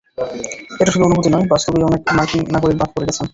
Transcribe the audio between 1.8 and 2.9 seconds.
অনেক মার্কিন নাগরিক বাদ